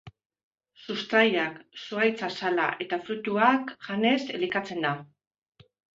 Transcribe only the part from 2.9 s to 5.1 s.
fruituak janez elikatzen da.